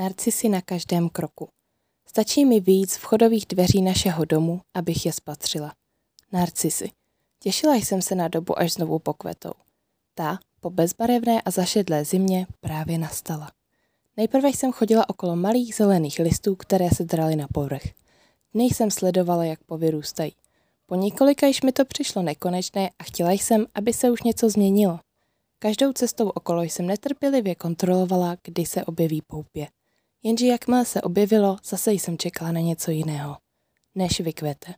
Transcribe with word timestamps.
Narcisy 0.00 0.48
na 0.48 0.60
každém 0.60 1.08
kroku. 1.08 1.48
Stačí 2.06 2.44
mi 2.44 2.62
z 2.86 2.96
vchodových 2.96 3.46
dveří 3.48 3.82
našeho 3.82 4.24
domu, 4.24 4.60
abych 4.74 5.06
je 5.06 5.12
spatřila. 5.12 5.74
Narcisy. 6.32 6.90
Těšila 7.38 7.74
jsem 7.74 8.02
se 8.02 8.14
na 8.14 8.28
dobu, 8.28 8.58
až 8.58 8.72
znovu 8.72 8.98
pokvetou. 8.98 9.52
Ta, 10.14 10.38
po 10.60 10.70
bezbarevné 10.70 11.42
a 11.42 11.50
zašedlé 11.50 12.04
zimě, 12.04 12.46
právě 12.60 12.98
nastala. 12.98 13.52
Nejprve 14.16 14.48
jsem 14.48 14.72
chodila 14.72 15.08
okolo 15.08 15.36
malých 15.36 15.74
zelených 15.74 16.18
listů, 16.18 16.56
které 16.56 16.90
se 16.90 17.04
draly 17.04 17.36
na 17.36 17.46
povrch. 17.52 17.84
Dny 18.54 18.64
jsem 18.64 18.90
sledovala, 18.90 19.44
jak 19.44 19.64
povyrůstají. 19.64 20.32
Po 20.86 20.94
několika 20.94 21.46
již 21.46 21.62
mi 21.62 21.72
to 21.72 21.84
přišlo 21.84 22.22
nekonečné 22.22 22.90
a 22.98 23.04
chtěla 23.04 23.30
jsem, 23.30 23.66
aby 23.74 23.92
se 23.92 24.10
už 24.10 24.22
něco 24.22 24.50
změnilo. 24.50 25.00
Každou 25.58 25.92
cestou 25.92 26.28
okolo 26.28 26.62
jsem 26.62 26.86
netrpělivě 26.86 27.54
kontrolovala, 27.54 28.36
kdy 28.42 28.66
se 28.66 28.84
objeví 28.84 29.22
poupě. 29.26 29.68
Jenže 30.22 30.46
jakmile 30.46 30.84
se 30.84 31.00
objevilo, 31.00 31.56
zase 31.64 31.92
jsem 31.92 32.18
čekala 32.18 32.52
na 32.52 32.60
něco 32.60 32.90
jiného. 32.90 33.36
Než 33.94 34.20
vykvete. 34.20 34.74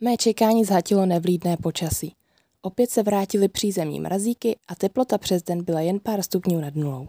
Mé 0.00 0.16
čekání 0.16 0.64
zhatilo 0.64 1.06
nevlídné 1.06 1.56
počasí. 1.56 2.14
Opět 2.62 2.90
se 2.90 3.02
vrátily 3.02 3.48
přízemní 3.48 4.00
mrazíky 4.00 4.56
a 4.68 4.74
teplota 4.74 5.18
přes 5.18 5.42
den 5.42 5.64
byla 5.64 5.80
jen 5.80 6.00
pár 6.00 6.22
stupňů 6.22 6.60
nad 6.60 6.74
nulou. 6.74 7.08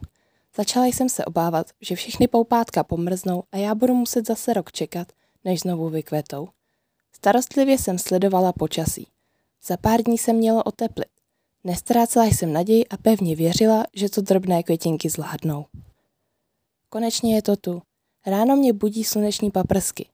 Začala 0.55 0.85
jsem 0.85 1.09
se 1.09 1.25
obávat, 1.25 1.67
že 1.81 1.95
všechny 1.95 2.27
poupátka 2.27 2.83
pomrznou 2.83 3.43
a 3.51 3.57
já 3.57 3.75
budu 3.75 3.93
muset 3.93 4.27
zase 4.27 4.53
rok 4.53 4.71
čekat, 4.71 5.07
než 5.43 5.59
znovu 5.59 5.89
vykvetou. 5.89 6.47
Starostlivě 7.11 7.77
jsem 7.77 7.97
sledovala 7.97 8.53
počasí. 8.53 9.07
Za 9.65 9.77
pár 9.77 10.01
dní 10.03 10.17
se 10.17 10.33
mělo 10.33 10.63
oteplit. 10.63 11.07
Nestrácela 11.63 12.25
jsem 12.25 12.53
naději 12.53 12.87
a 12.87 12.97
pevně 12.97 13.35
věřila, 13.35 13.85
že 13.93 14.09
to 14.09 14.21
drobné 14.21 14.63
květinky 14.63 15.09
zvládnou. 15.09 15.65
Konečně 16.95 17.35
je 17.35 17.41
to 17.41 17.55
tu. 17.55 17.81
Ráno 18.25 18.55
mě 18.55 18.73
budí 18.73 19.03
sluneční 19.03 19.51
paprsky. 19.51 20.09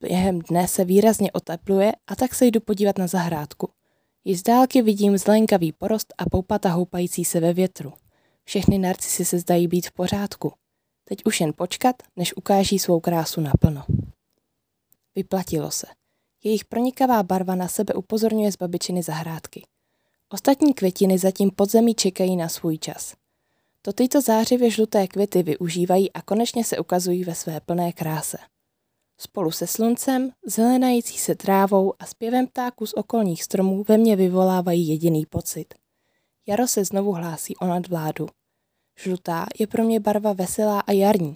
Během 0.00 0.38
dne 0.38 0.68
se 0.68 0.84
výrazně 0.84 1.32
otepluje 1.32 1.92
a 2.06 2.16
tak 2.16 2.34
se 2.34 2.46
jdu 2.46 2.60
podívat 2.60 2.98
na 2.98 3.06
zahrádku. 3.06 3.70
I 4.24 4.36
z 4.36 4.42
dálky 4.42 4.82
vidím 4.82 5.18
zelenkavý 5.18 5.72
porost 5.72 6.14
a 6.18 6.24
poupata 6.30 6.68
houpající 6.68 7.24
se 7.24 7.40
ve 7.40 7.52
větru. 7.52 7.92
Všechny 8.44 8.78
narcisy 8.78 9.24
se 9.24 9.38
zdají 9.38 9.68
být 9.68 9.86
v 9.86 9.92
pořádku. 9.92 10.52
Teď 11.04 11.18
už 11.24 11.40
jen 11.40 11.52
počkat, 11.56 11.96
než 12.16 12.36
ukáží 12.36 12.78
svou 12.78 13.00
krásu 13.00 13.40
naplno. 13.40 13.84
Vyplatilo 15.14 15.70
se. 15.70 15.86
Jejich 16.44 16.64
pronikavá 16.64 17.22
barva 17.22 17.54
na 17.54 17.68
sebe 17.68 17.94
upozorňuje 17.94 18.52
z 18.52 18.56
babičiny 18.56 19.02
zahrádky. 19.02 19.66
Ostatní 20.28 20.74
květiny 20.74 21.18
zatím 21.18 21.50
podzemí 21.50 21.94
čekají 21.94 22.36
na 22.36 22.48
svůj 22.48 22.78
čas. 22.78 23.14
To 23.82 23.92
tyto 23.92 24.20
zářivě 24.20 24.70
žluté 24.70 25.08
květy 25.08 25.42
využívají 25.42 26.12
a 26.12 26.22
konečně 26.22 26.64
se 26.64 26.78
ukazují 26.78 27.24
ve 27.24 27.34
své 27.34 27.60
plné 27.60 27.92
kráse. 27.92 28.38
Spolu 29.20 29.50
se 29.50 29.66
sluncem, 29.66 30.30
zelenající 30.46 31.18
se 31.18 31.34
trávou 31.34 31.94
a 31.98 32.06
zpěvem 32.06 32.46
ptáků 32.46 32.86
z 32.86 32.94
okolních 32.94 33.44
stromů 33.44 33.84
ve 33.88 33.98
mně 33.98 34.16
vyvolávají 34.16 34.88
jediný 34.88 35.26
pocit. 35.26 35.74
Jaro 36.46 36.68
se 36.68 36.84
znovu 36.84 37.12
hlásí 37.12 37.56
o 37.56 37.66
nadvládu. 37.66 38.28
Žlutá 38.98 39.46
je 39.58 39.66
pro 39.66 39.84
mě 39.84 40.00
barva 40.00 40.32
veselá 40.32 40.80
a 40.80 40.92
jarní 40.92 41.34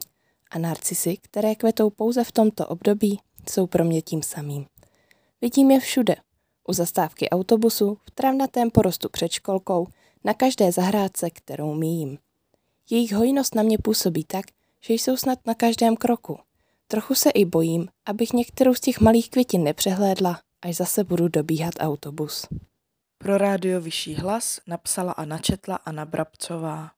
a 0.50 0.58
narcisy, 0.58 1.16
které 1.16 1.54
kvetou 1.54 1.90
pouze 1.90 2.24
v 2.24 2.32
tomto 2.32 2.66
období, 2.66 3.20
jsou 3.50 3.66
pro 3.66 3.84
mě 3.84 4.02
tím 4.02 4.22
samým. 4.22 4.66
Vidím 5.40 5.70
je 5.70 5.80
všude. 5.80 6.16
U 6.68 6.72
zastávky 6.72 7.30
autobusu, 7.30 7.98
v 8.04 8.10
travnatém 8.10 8.70
porostu 8.70 9.08
před 9.08 9.32
školkou, 9.32 9.86
na 10.24 10.34
každé 10.34 10.72
zahrádce, 10.72 11.30
kterou 11.30 11.74
míjím. 11.74 12.18
Jejich 12.90 13.12
hojnost 13.12 13.54
na 13.54 13.62
mě 13.62 13.78
působí 13.78 14.24
tak, 14.24 14.46
že 14.80 14.94
jsou 14.94 15.16
snad 15.16 15.38
na 15.46 15.54
každém 15.54 15.96
kroku. 15.96 16.38
Trochu 16.88 17.14
se 17.14 17.30
i 17.30 17.44
bojím, 17.44 17.88
abych 18.06 18.32
některou 18.32 18.74
z 18.74 18.80
těch 18.80 19.00
malých 19.00 19.30
květin 19.30 19.64
nepřehlédla, 19.64 20.40
až 20.62 20.76
zase 20.76 21.04
budu 21.04 21.28
dobíhat 21.28 21.74
autobus. 21.80 22.46
Pro 23.18 23.38
rádio 23.38 23.80
Vyšší 23.80 24.14
hlas 24.14 24.60
napsala 24.66 25.12
a 25.12 25.24
načetla 25.24 25.76
Anna 25.76 26.04
Brabcová. 26.04 26.92